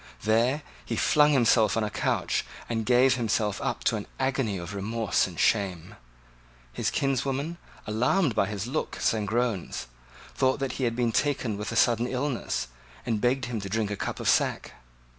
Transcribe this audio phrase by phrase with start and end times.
[0.23, 4.73] There he flung himself on a couch, and gave himself up to an agony of
[4.73, 5.93] remorse and shame.
[6.73, 9.85] His kinswoman, alarmed by his looks and groans,
[10.33, 12.67] thought that he had been taken with sudden illness,
[13.05, 14.71] and begged him to drink a cup of sack.